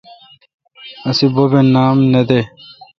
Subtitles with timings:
[1.07, 2.41] اسی بب اے نام نہ دے۔